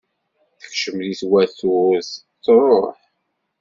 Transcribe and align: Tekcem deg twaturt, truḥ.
Tekcem 0.61 0.97
deg 1.05 1.15
twaturt, 1.19 2.09
truḥ. 2.45 2.97